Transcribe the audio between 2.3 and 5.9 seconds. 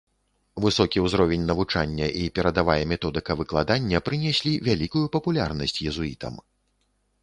перадавая методыка выкладання прынеслі вялікую папулярнасць